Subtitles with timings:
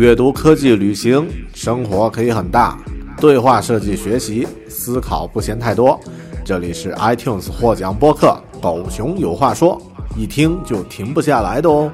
[0.00, 2.78] 阅读、科技、旅行，生活可以很大。
[3.18, 6.00] 对话设计、学习、思考不嫌太多。
[6.42, 9.78] 这里是 iTunes 获奖播客《狗熊有话说》，
[10.18, 11.92] 一听就停不下来的哦。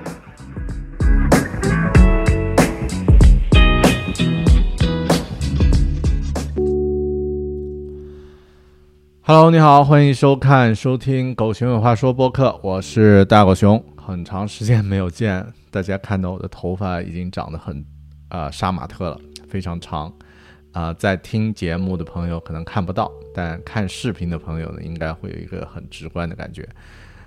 [9.22, 13.84] Hello，你好，欢迎收看、收听《狗熊有话说》播客，我是大狗熊。
[13.96, 17.84] 很长时间没有见，大家看到我的头发已经长得很。
[18.28, 20.12] 啊，杀马特了，非常长，
[20.72, 26.68] 啊，在听节目的朋友可能看不到，但看视频的朋友呢，应该会有一个很直观的感觉。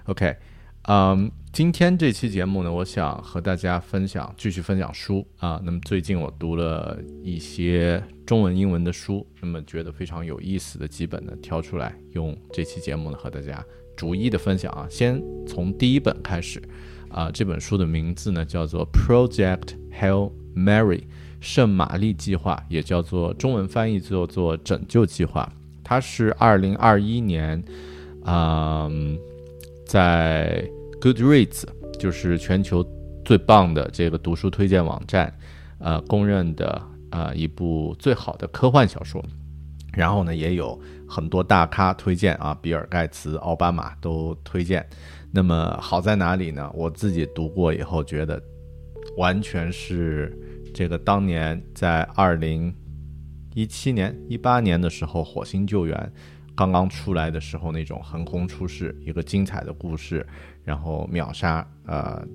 [0.06, 0.36] OK，
[0.84, 5.62] 嗯，今天这期节目呢，我想和大家分享，继续分享书啊。
[5.64, 13.64] 那么最近我读了一些中文、英文的书，那么觉得非常有意思的几本呢，挑出来用这期节目呢和大家
[13.96, 14.88] 逐一的分享啊。
[14.90, 16.62] 先从第一本开始，
[17.10, 20.32] 啊，这本书的名字呢叫做《Project Hell》。
[20.56, 21.04] Mary
[21.40, 25.50] 圣玛丽计划也叫做中文翻译叫做拯救计划，
[25.84, 27.64] 它是二零二一年，
[28.26, 29.18] 嗯，
[29.86, 30.70] 在
[31.00, 31.64] Goodreads
[31.98, 32.86] 就是全球
[33.24, 35.34] 最棒的这个读书推荐网站，
[35.78, 36.82] 呃，公认的
[37.12, 39.24] 呃一部最好的科幻小说。
[39.94, 44.86] 然后呢，也有很多大咖推荐啊，比尔盖茨、奥巴马都推荐。
[45.32, 46.70] 那么好在哪里呢？
[46.74, 48.42] 我自己读过以后觉得。
[49.20, 50.34] 完全是
[50.74, 52.74] 这个当年在二零
[53.54, 55.94] 一七年、一八年的时候，《火星救援》
[56.56, 60.26] 刚刚出来的时候那种横空出世、一个精彩的故事，
[60.64, 62.26] 然后秒杀呃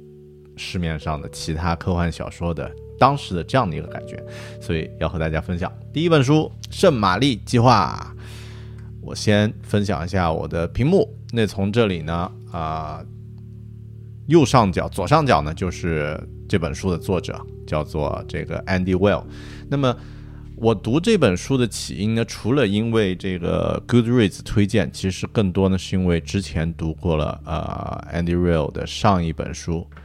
[0.58, 4.22] 市面上的其他科幻小说的当时的这样的一个感觉，
[4.60, 8.14] 所以要和大家分享第一本书《圣玛丽计划》。
[9.00, 13.02] 我先分享一下我的屏幕，那从这里呢啊，
[14.26, 16.22] 右上角、左上角呢就是。
[16.54, 19.24] 这本书的作者叫做这个 Andy Well。
[19.68, 19.96] 那么
[20.54, 29.84] 我读这本书的起因呢，除了因为这个 Goodreads 推荐，其实更多呢是因为之前读过了呃 Andy Well 的上一本书《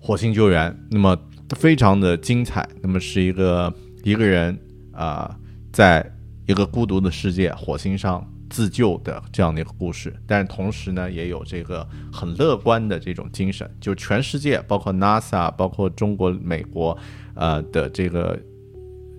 [0.00, 1.16] 火星救援》，那么
[1.50, 2.68] 非常的精彩。
[2.82, 3.72] 那么是一个
[4.02, 4.58] 一个人
[4.90, 5.38] 啊，
[5.72, 6.04] 在
[6.48, 8.28] 一个孤独的世界火星上。
[8.54, 16.96] 自救的这样的一个故事，但是同时呢，也有这个很乐观的这种精神，就全世界，包括 NASA，包括中国、美国，
[17.34, 18.38] 呃的这个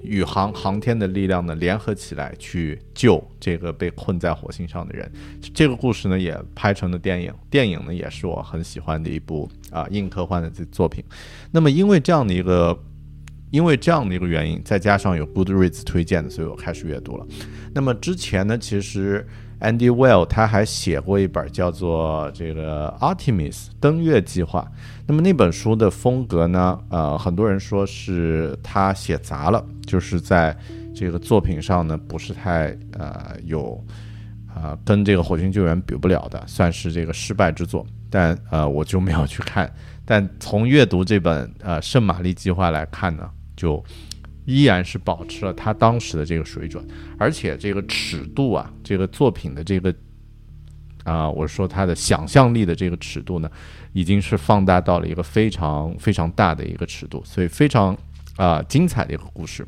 [0.01, 5.11] 宇航航天的力量呢，联合起来去救这个被困在火星上的人。
[5.53, 11.03] 这个故事呢，也拍成了电影，电影呢也是我很喜欢的一部啊硬科幻的这作品。
[11.51, 12.81] 那么因为这样的一个。
[13.51, 17.25] 因为这样的一个原因，再加上有 Goodreads 推荐的，所以我开始阅读了。
[17.73, 19.25] 那么之前呢，其实
[19.59, 24.69] Andy Well 他还写过一本叫做这个 Artemis 登月计划。
[25.07, 30.55] 那么那本书的风格呢，呃，很多人说是他写砸了，就是在
[30.93, 33.81] 这个作品上呢，不是太呃有
[34.53, 37.85] 呃跟这个火星救援比不了的，算是这个失败之作。
[38.09, 39.71] 但呃，我就没有去看。
[40.05, 43.29] 但从阅读这本呃圣玛丽计划来看呢。
[43.57, 43.81] 就
[44.43, 46.85] 依然是保持了他当时的这个水准，
[47.17, 49.95] 而且这个尺度啊，这个作品的这个
[51.05, 53.49] 啊，我说他的想象力的这个尺度呢，
[53.93, 57.97] 已经是放大到了一个非常非常大的一个尺度，所以非常
[58.35, 59.65] 啊精彩的一个故事。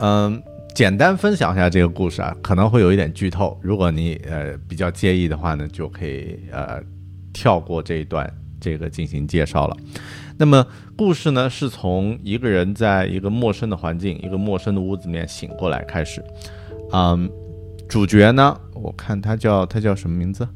[0.00, 0.42] 嗯，
[0.74, 6.78] 简单分享一下这个故事啊，可能会有一点剧透，如果你呃比较介意的话呢，就可以呃
[7.32, 9.76] 跳过这一段，这个进行介绍了。
[10.36, 10.66] 那么
[10.96, 16.22] 故事呢，是从一个人在一个陌生的环境、一个陌生的屋子里面醒过来开始。
[16.92, 17.28] 嗯，
[17.88, 20.48] 主角呢，我看他叫他叫什么名字？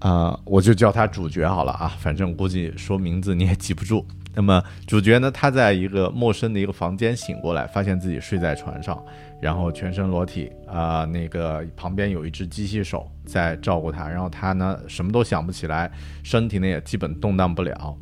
[0.00, 4.04] 啊，我就叫他主角好了啊，反正估计说名字你也记不住。
[4.34, 8.98] 那么主角呢，他在一个陌生的一个房间醒过来，发现自己睡在床上，
[9.40, 15.90] 然后全身裸体啊，那个旁边有一只机器手在照顾他，然后他呢什么都想不起来，
[16.22, 17.96] 身体呢也基本动弹不了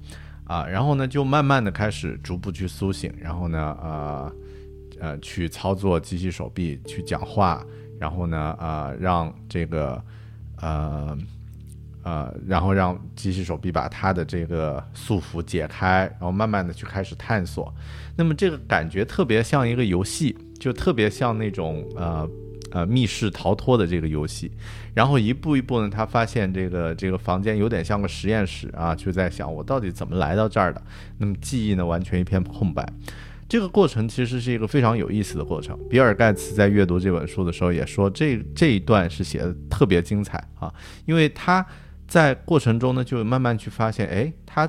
[0.45, 4.33] 啊，然后呢就慢慢的开始逐步去苏醒，然后呢呃
[5.01, 7.65] 呃去操作机器手臂去讲话，
[7.99, 10.03] 然后呢呃让这个
[10.61, 11.17] 呃。
[12.05, 17.75] 呃，然后让机器手臂把他的这个束缚解开，然后慢慢的去开始探索。
[18.17, 22.29] 那么这个感觉特别像一个游戏，就特别像那种呃
[22.73, 24.51] 呃密室逃脱的这个游戏。
[24.95, 30.83] 然后一步一步呢，他发现这个这个房间有点像个实验室啊，就在想我到底怎么来到这儿的。
[31.19, 32.87] 那么记忆呢，完全一片空白。
[33.49, 35.79] 这个过程其实是一个非常有意思的过程。
[35.89, 40.73] 比尔盖茨在阅读这本书的时候也说，这这一段是写的特别精彩啊，
[41.07, 41.65] 因为他。
[42.09, 44.67] 在过程中呢，就慢慢去发现，哎，他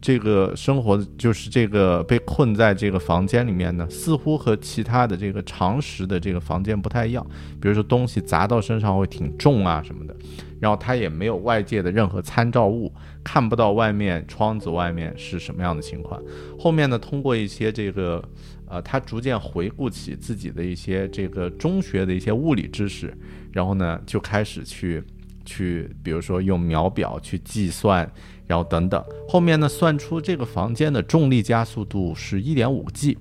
[0.00, 7.24] 这个生活就是这个被困在这个房间里面呢，似乎和其他的这个常识的这个房间不太一样。
[7.60, 10.16] 比如说东西砸到身上会挺重啊什么的，
[10.58, 12.90] 然后他也没有外界的任何参照物，
[13.22, 16.18] 看不到外面窗子外面是什么样的情况。
[16.58, 18.24] 后面呢，通过一些这个，
[18.66, 23.14] 呃，他逐渐回顾起自己的一些这个中学的一些物理知识，
[23.52, 25.04] 然后呢，就开始去。
[25.50, 28.08] 去，比如说用秒表去计算，
[28.46, 33.18] 然后等等，后面呢算出这个房间的重力加速度是一点五 G，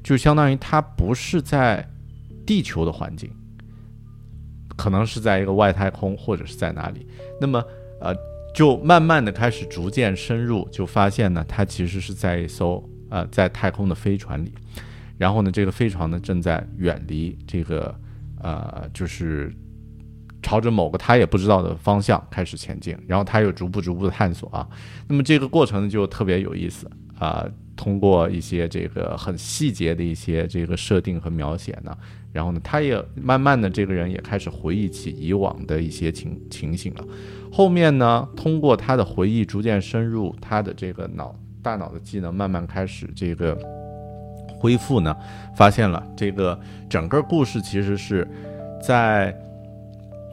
[0.00, 1.84] 就相当于它不是在
[2.46, 3.28] 地球的环境，
[4.76, 7.04] 可能是在一个外太空或者是在哪里。
[7.40, 7.60] 那么，
[8.00, 8.14] 呃，
[8.54, 12.80] 就慢慢的开始逐渐深入，就发现呢，它其实是在一艘
[13.10, 14.52] 呃在太空的飞船里，
[15.18, 17.92] 然后呢，这个飞船呢正在远离这个
[18.40, 19.52] 呃就是。
[20.44, 24.68] 朝着某个他也不知道的方向开始前进，然后他又逐步逐步的探索啊，
[25.08, 26.88] 那么这个过程就特别有意思
[27.18, 27.44] 啊。
[27.76, 31.92] 通过一些这个很细节的一些这个设定和描写呢，
[32.32, 37.04] 然后呢，他也慢慢的这个人也开始回忆起以往的一些情情形了。
[37.50, 43.58] 后面呢，通过他的回忆逐渐深入，他的这个脑大脑的技能慢慢开始这个
[44.46, 45.16] 恢复呢，
[45.56, 46.56] 发现了这个
[46.88, 48.26] 整个故事其实是
[48.80, 49.36] 在。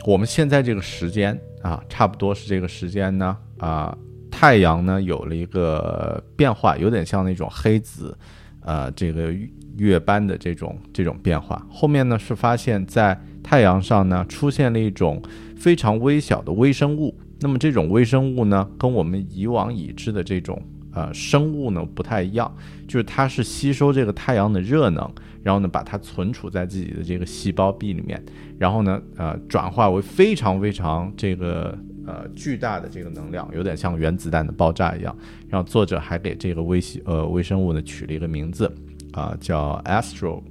[0.06, 3.96] 我们现在这个时间啊，差不多是这个时间呢啊，
[4.32, 8.18] 太阳呢有了一个变化，有点像那种黑子，
[8.62, 9.32] 呃，这个
[9.78, 11.64] 月斑的这种这种变化。
[11.70, 15.22] 后面呢是发现，在太阳上呢出现了一种
[15.56, 17.16] 非常微小的微生物。
[17.40, 20.62] 那么这种微生物呢，跟我们以往已知的这种
[20.94, 22.54] 呃生物呢不太一样，
[22.88, 25.10] 就是它是吸收这个太阳的热能。
[25.44, 28.24] 然后呢，把它存储在自己的这个细胞壁里面，
[28.60, 35.18] 然后呢，呃，转化为非常非常这个呃巨大的这个能量，有点像原子弹的爆炸一样。
[35.50, 38.72] 然后作者还给这个微细呃微生物呢取了一个名字，
[39.14, 40.44] 啊，叫 Astro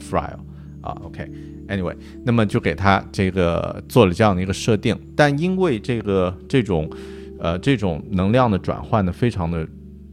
[0.00, 0.40] File
[0.80, 1.94] 啊，OK，Anyway，
[2.24, 4.98] 那么就给它这个做了这样的一个设定。
[5.14, 6.90] 但因为这个这种
[7.38, 9.66] 呃这种能量的转换呢，非常的。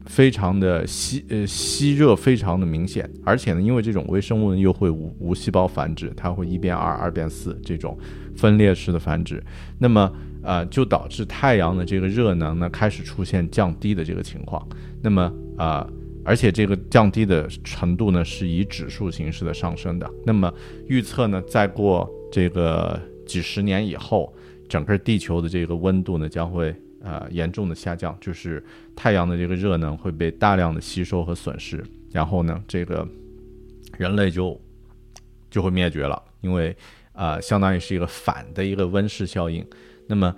[0.08, 7.98] 非常的吸呃吸热非常的明显，而且呢，因为这种微生物呢又会无无细胞繁殖，它会一变二，二变四这种
[8.36, 9.42] 分裂式的繁殖，
[9.80, 10.08] 那么
[10.44, 14.64] 呃就导致太阳的这个热能呢开始出现降低的这个情况，
[15.02, 15.22] 那么
[15.58, 15.84] 啊
[16.24, 20.48] 而且这个降低的程度呢是以指数形式的上升的，那么
[20.86, 22.96] 预测呢再过这个
[23.26, 24.32] 几十年以后，
[24.68, 26.72] 整个地球的这个温度呢将会。
[27.06, 28.60] 呃，严重的下降，就是
[28.96, 33.06] 太阳的这个热能会被大量的吸收和损失，然后呢，这个
[33.96, 34.60] 人类就
[35.48, 36.76] 就会灭绝了，因为
[37.12, 39.64] 呃，相当于是一个反的一个温室效应。
[40.08, 40.34] 那么，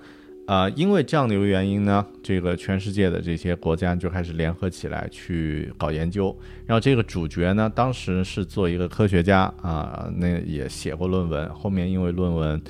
[0.47, 6.39] 呃，因为这样的一个原因呢，这个全世界的这些国家就开始联合起来去搞研究。
[6.67, 12.61] 然后这个主角呢，当时是做一个科学家啊，那也写过论文，后面因为论文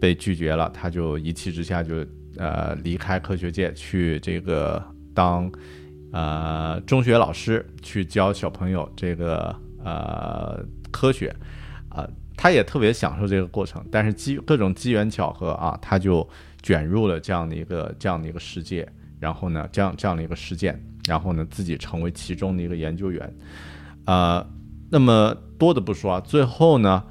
[0.00, 2.06] 被拒绝了，他就一气之下就。
[2.38, 4.80] 呃，离开科学界去这个
[5.12, 5.50] 当
[6.12, 9.54] 呃中学老师，去教小朋友这个
[9.84, 11.34] 呃科学
[11.88, 13.84] 啊，他也特别享受这个过程。
[13.90, 16.26] 但是机各种机缘巧合啊，他就
[16.62, 23.36] 卷入了这样的一个这样的一个世界，然后呢，这样这样的一个事件，然后呢，自己成为其中的一个研究员
[24.04, 24.46] 啊。
[24.90, 27.02] 那么多的不说啊，最后呢。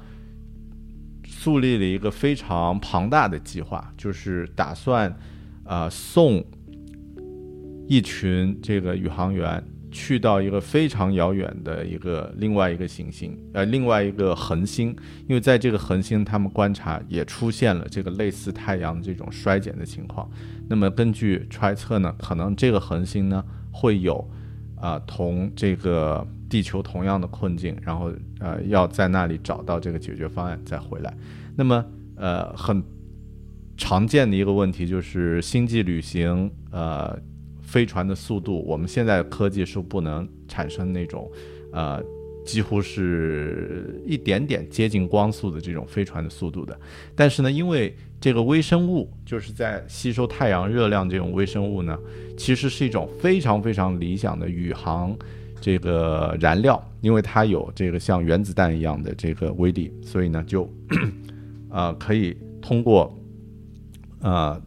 [1.40, 5.16] 树立了一个非常庞大的计划，就是打算，
[5.62, 6.44] 呃，送
[7.86, 14.88] 一群这个宇航员去到一个非常遥远的一个另外一个行星，呃，另外一个恒星，
[15.28, 20.28] 因为在这个恒星，他们观察也出现了这个类似太阳这种衰减的情况。
[20.68, 24.28] 那么根据揣测呢，可能这个恒星呢会有，
[24.74, 31.16] 啊，同这个地球同样的困境，然后呃要在那里找到这个解决方案再回来。
[31.56, 31.84] 那么
[32.16, 32.82] 呃很
[33.76, 37.18] 常见的一个问题就是星际旅行，呃。
[37.60, 41.30] 飞船的速度，我们现在科技是不能产生那种，
[41.70, 42.02] 呃，
[42.42, 46.74] 几乎是一点点接近光速的这种飞船的速度的。
[47.14, 51.98] 但是呢，因为这个微生物就是在吸收太阳热量，这种微生物呢，
[52.38, 55.14] 其实是一种非常非常理想的宇航
[55.60, 60.68] 这个燃料，因为它有这个像原子弹一样的这个威力，所以呢，就，
[61.70, 63.16] 呃，可以通过，
[64.20, 64.60] 呃，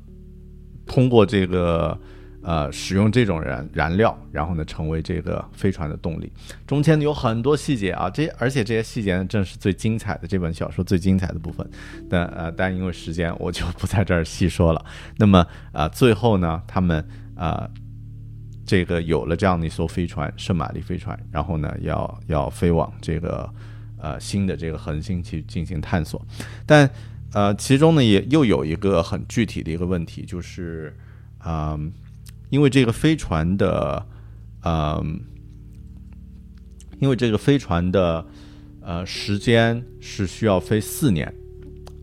[0.86, 1.98] 通过这个。
[2.44, 6.34] 呃，使用这种燃燃料，然后呢，成为这个飞船的动力。
[6.66, 11.70] 中间有很多细节啊，这而且这些细节呢，正是最精彩的这本小说最精彩的部分。
[12.10, 14.84] 但呃，但因为时间，我就不在这儿细说了。
[15.18, 17.70] 那么啊，最后呢，他们啊，
[18.72, 23.54] 这个有了这样的一艘飞船——圣玛丽飞船，然后呢，要要飞往这个
[23.98, 26.26] 呃新的这个恒星去进行探索。
[26.66, 26.90] 但
[27.34, 30.96] 呃，其中呢，也又有一个很具体的一个问题，就是
[31.46, 31.92] 嗯。
[32.50, 34.06] 因为这个飞船的，
[34.62, 35.02] 呃，
[37.00, 38.26] 因为这个飞船的，
[38.82, 41.34] 呃，时间是需要飞四年，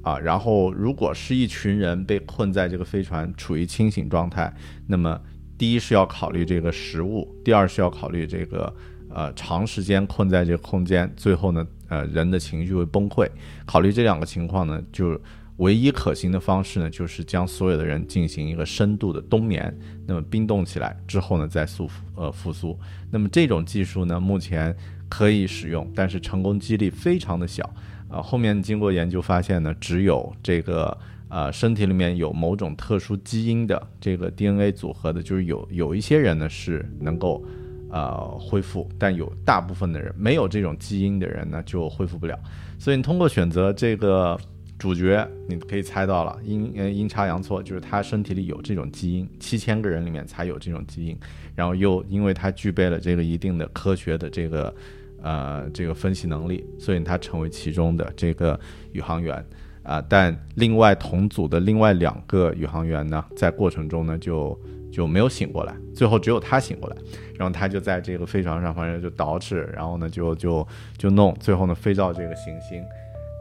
[0.03, 4.51] 啊，然后如果是一群人被困在这个飞船处于清醒状态，
[4.87, 5.21] 那么
[5.59, 8.73] 第一是要考虑这个食物，第二是要考虑这个，
[9.11, 13.29] 呃，长时间困在这个空间，最后呢，呃，人的情绪会崩溃。
[13.67, 15.21] 考虑这两个情况呢，就。
[15.59, 22.79] 唯一可行的方式呢，就是将所有的人进行一个深度的冬眠，那么冰冻起来之后呢，再复呃复苏。
[23.11, 24.73] 那么这种技术呢，目前
[25.09, 27.69] 可以使用，但是成功几率非常的小。
[28.09, 30.97] 啊，后面经过研究发现呢，只有这个
[31.29, 37.45] 呃身体里面有某种特殊基因的这个 DNA 组合的，就是有有一些人呢是能够
[37.91, 42.39] 呃恢复，但有大部分的人没有这种基因的人呢就恢复不了。
[42.79, 44.39] 所以你通过选择这个。
[44.79, 51.19] 主角你可以猜到了，阴呃阴差阳错，就是他身体里有这种基因，七千个人里面才有这种基因，
[51.57, 54.73] 然后又因为他具备了这个一定的科学的这个
[55.21, 58.57] 呃这个分析能力，所以他成为其中的这个
[58.93, 59.45] 宇航员
[59.83, 60.03] 啊。
[60.09, 64.59] 但另外同组的另外两个宇航员呢，在过程中呢就
[64.91, 66.97] 就没有醒过来，最后只有他醒过来，
[67.39, 70.67] 然后他就在这个飞船上，反正就捯饬，然后呢就就
[70.97, 72.83] 就弄，最后呢飞到这个行星。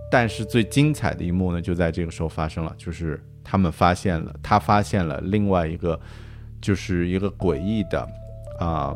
[0.10, 6.00] 但是最精彩的一幕呢，就在这个时候发生了，就是他们发现了，他发现了另外一个，
[6.62, 8.08] 就是一个诡异的，
[8.58, 8.96] 啊，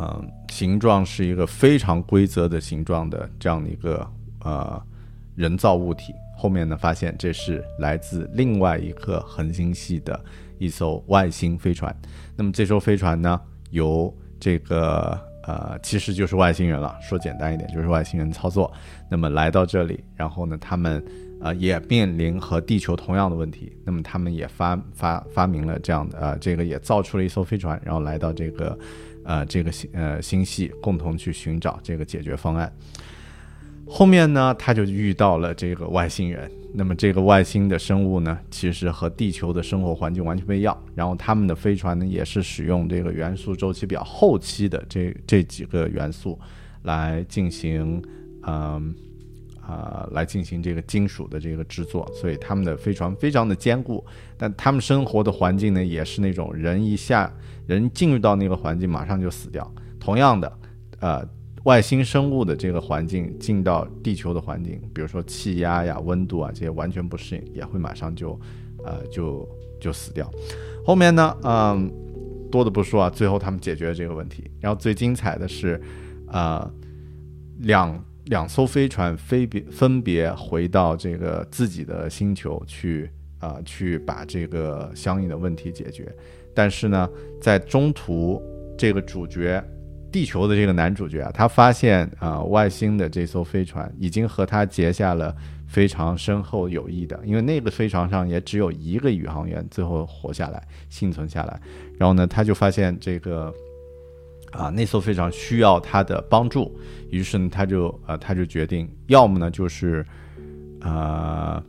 [0.00, 4.04] 嗯，形状是一个非常规则的形状的这样的一个
[4.42, 4.82] 呃
[5.40, 6.14] 人造物体。
[6.36, 10.18] 后面呢，发现这是来自另外一颗恒星系的
[10.58, 11.94] 一艘外星飞船。
[12.36, 15.18] 那么这艘飞船呢，由这个。
[15.44, 16.94] 呃，其实就是外星人了。
[17.00, 18.70] 说简单一点，就是外星人操作。
[19.10, 21.02] 那么来到这里，然后呢，他们
[21.40, 23.72] 呃也面临和地球同样的问题。
[23.82, 28.78] 那么他们也发发发明了这样的呃，这个也造出了一艘飞船，然后来到这个
[29.24, 32.70] 呃这个星呃星系，共同去寻找这个解决方案。
[33.92, 36.48] 后面呢，他就遇到了这个外星人。
[36.72, 40.80] 那么这个外星的生物呢，其实和地球的生活环境完全不一样。
[40.94, 46.38] 然后他们的飞船呢，也是使用这个元素周期表后期的这这几个元素
[46.82, 48.00] 来进行，
[48.46, 48.94] 嗯
[49.60, 52.08] 啊，来进行这个金属的这个制作。
[52.14, 54.06] 所以他们的飞船非常的坚固。
[54.38, 57.28] 但他们生活的环境呢，也是那种人一下
[57.66, 59.68] 人进入到那个环境马上就死掉。
[59.98, 60.58] 同样的，
[61.00, 61.28] 呃。
[61.64, 68.38] 外星生物的这个环境进到地球的环境，比如说气压呀、温度啊这些完全不适应，也会马上就，
[68.82, 69.46] 呃，就
[69.78, 70.30] 就死掉。
[70.86, 71.92] 后面呢，嗯，
[72.50, 74.50] 多的不说啊，最后他们解决了这个问题。
[74.58, 75.78] 然后最精彩的是，
[76.28, 76.72] 呃，
[77.58, 86.10] 两两艘飞船分别分别回到这个自己的星球去，啊，去把这个相应的问题解决。
[86.54, 87.06] 但是呢，
[87.38, 88.42] 在中途，
[88.78, 89.62] 这个主角。
[90.12, 95.34] 地球的这个男主角啊，他发现啊，外星的这艘飞船已经和他结下了
[95.66, 101.60] 非常深厚友谊的，因为那个飞船上也只有一个宇航员最后活下来、幸存下来。
[101.98, 103.52] 然后呢，他就发现这个
[104.50, 106.76] 啊，那艘飞船需要他的帮助，
[107.08, 110.04] 于是呢，他就呃，他就决定，要么呢就是
[110.80, 111.62] 呃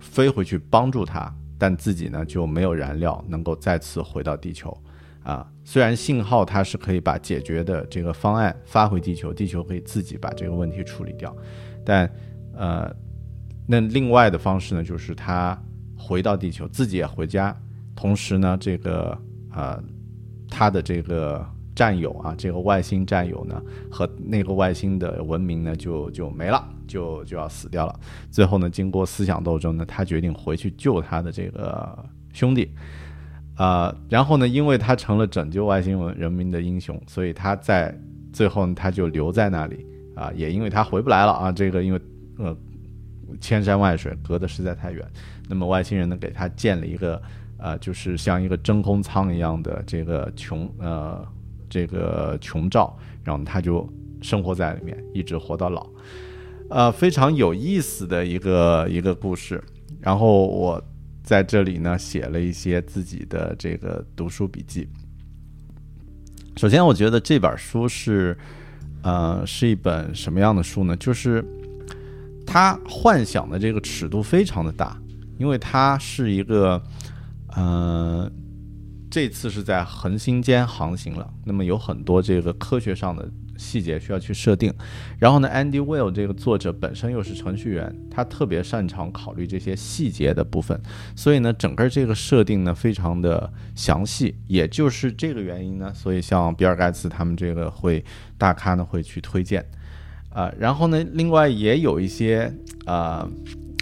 [0.00, 4.74] 飞回去帮助他，但自己呢就没有燃料能够再次回到地球。
[5.24, 11.34] 啊，虽然信号它是可以把解决的这个方案发回地球，地球可以自己把这个问题处理掉，
[11.84, 12.08] 但
[12.54, 12.94] 呃，
[13.66, 15.60] 那另外的方式呢，就是它
[15.98, 17.56] 回到地球，自己也回家，
[17.96, 19.18] 同时呢，这个
[19.50, 19.82] 呃，
[20.48, 26.70] 它的这个战友啊，这个外星战友呢，和那个外星的文明呢，就就没了。
[26.86, 28.00] 就就要死掉了。
[28.30, 31.98] 最后呢，经过思想斗争呢，他决定回去救他的这个
[32.34, 32.70] 兄弟，
[33.56, 37.96] 啊，然后呢，因为他成了拯救外星人人民的英雄，所以他在
[38.32, 40.32] 最后呢，他就留在那里啊。
[40.34, 42.00] 也因为他回不来了啊，这个因为
[42.38, 42.56] 呃
[43.40, 45.06] 千山万水隔得实在太远，
[45.48, 47.20] 那么外星人呢给他建了一个
[47.58, 51.24] 呃，就是像一个真空舱一样的这个穹呃
[51.68, 53.88] 这个穹罩，然后他就
[54.20, 55.86] 生活在里面，一直活到老。
[56.70, 59.62] 呃，非常有意思的一个一个故事，
[60.00, 60.82] 然后我
[61.24, 64.86] 在这里呢写了一些自己的这个读书笔记。
[66.56, 68.38] 首先，我觉得这本书是，
[69.02, 70.94] 呃，是一本什么样的书呢？
[70.98, 71.44] 就是
[72.46, 74.96] 它幻想的这个尺度非常的大，
[75.38, 76.80] 因为它是一个，
[77.56, 78.30] 呃，
[79.10, 83.28] 这次是在恒星间航行了，那么有很多这个科学上的。
[83.56, 84.72] 细节需要去设定，
[85.18, 90.80] 然后呢，Andy Will 这个作者本身又是程序员，他特别擅长考虑这些细节的部分，
[91.14, 98.04] 所以呢，整个这个设定呢非常的详细，也就是这个原因呢，所以像比尔盖茨他们这个会
[98.36, 99.64] 大咖呢会去推荐，
[100.30, 102.52] 啊，然后呢，另外也有一些
[102.86, 103.28] 啊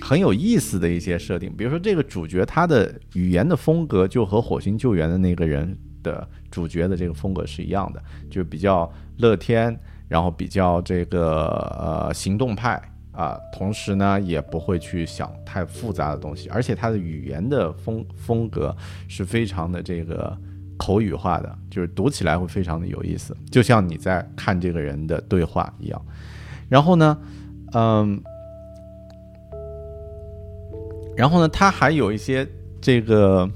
[0.01, 8.93] 很有意思的一些设定，比如说这个主角他的语言的风格就和火星救援的那个人的主角的这个风格是一样的，就比较。
[9.19, 9.79] 乐天，
[10.09, 11.47] 然后比较这个
[11.79, 12.81] 呃行动派
[13.13, 18.75] 啊，同时呢也不会去想太复杂的东西，而且他的语言的风风格
[19.07, 20.37] 是非常的这个
[20.79, 26.03] 口语化的，就是读起来会非常的有意思，就像你在看这个人的对话一样。
[26.69, 27.17] 然后呢，
[27.75, 28.21] 嗯，
[31.15, 32.49] 然后呢，他还有一些
[32.81, 33.49] 这个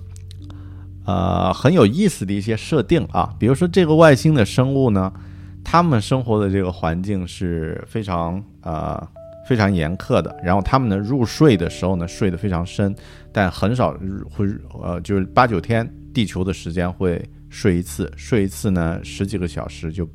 [1.07, 5.13] 呃很有意思的一些设定啊，比如说这个外星的生物呢。
[5.69, 9.05] 他们生活的这个环境是非常呃
[9.49, 12.95] 非常严苛的，然后他们呢入睡的时候呢睡得非常深，
[13.33, 13.90] 但很少
[14.31, 14.47] 会
[14.81, 20.09] 呃就是八九天地球的时间会睡一次，睡一次呢十几个小时就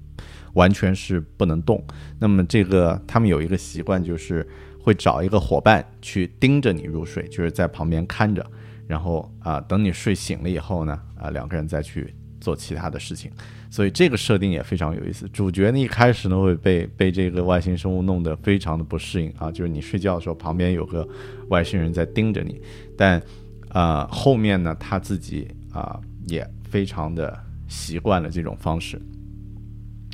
[0.54, 1.84] 完全是不能动。
[2.18, 4.48] 那么这个他们有一个习惯，就是
[4.82, 8.46] 会找一个伙伴去盯着你入睡，就是在旁边看着，
[8.92, 13.32] 然后啊等你睡醒了以后呢啊两个人再去做其他的事情。
[13.70, 15.26] 所以这个设定也非常有意思。
[15.30, 21.08] 主角呢一开始呢会被被这个外星生物弄得非常的不适应啊，就是你睡觉的时候旁边有个
[21.48, 22.62] 外星人在盯着你，
[22.98, 23.24] 但
[23.70, 29.02] 啊后面呢他自己啊也非常的习惯了这种方式。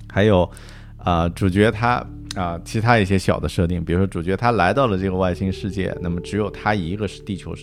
[0.08, 0.48] 还有
[0.98, 7.56] 啊主角他啊其他一些小的设定，比如说主角他来到了这个外星世界，那么只有他一个是地球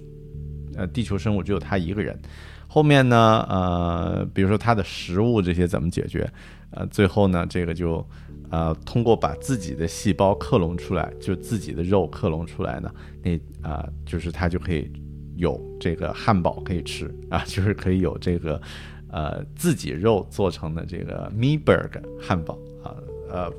[0.76, 2.18] 呃地球生物，只有他一个人。
[2.66, 6.28] 后面呢，呃，比如说它的食物这些怎么解决？
[6.70, 8.04] 呃，最后呢，这个就，
[8.50, 14.90] 呃，通过把自己的细胞克隆出来，就自己的肉克隆出来呢，那啊，就是它就可以
[15.36, 18.60] 有这个汉堡可以吃啊，就是可以有这个，
[19.08, 22.96] 呃，自己肉做成的这个 m e b u r g 汉堡啊，
[23.30, 23.52] 呃，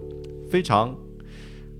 [0.49, 0.93] 非常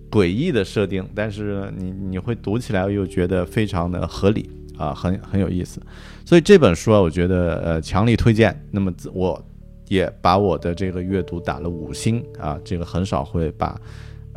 [0.10, 4.50] 诡异的设定，但是你你会读起来又觉得非常的合理。
[4.78, 5.82] 啊，很很有意思，
[6.26, 8.54] 所以这本书啊，我觉得呃强力推荐。
[8.72, 9.42] 那么我
[9.88, 13.80] 也把我的这个阅读打了五星啊，这个很少会把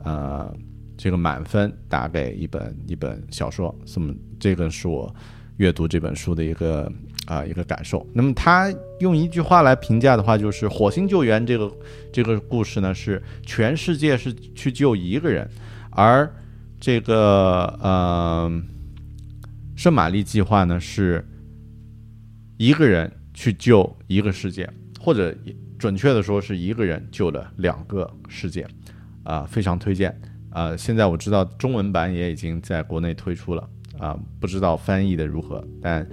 [0.04, 0.54] 呃
[0.96, 3.74] 这个满分打给一本一本小说。
[3.96, 5.12] 那么这个是我
[5.56, 6.90] 阅读这本书的一个
[7.26, 8.06] 啊一个感受。
[8.12, 11.72] 那么他用一句话来评价的话，就是火星救援这个
[12.12, 15.48] 这个故事呢，是全世界是去救一个人，
[15.90, 16.32] 而
[16.78, 18.62] 这个呃。
[19.78, 21.24] 圣玛丽计划呢，是
[22.56, 24.68] 一个人去救一个世界，
[25.00, 25.32] 或者
[25.78, 28.66] 准确的说，是一个人救了两个世界，
[29.22, 30.12] 啊，非常推荐
[30.50, 30.76] 啊！
[30.76, 36.04] 现在我知道中文版也已经在国内推出了啊，不知道翻译的如何，但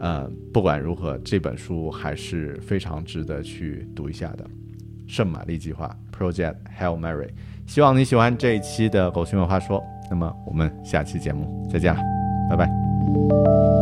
[0.00, 4.44] 呃，不管如何，这本书还是非常值得去读一下的。
[5.06, 7.30] 圣玛丽计划 （Project Hail Mary），
[7.68, 9.80] 希望你喜欢这一期的狗熊有话说。
[10.10, 12.00] 那么我们下期节目再见了，
[12.50, 12.91] 拜拜。
[13.04, 13.81] Música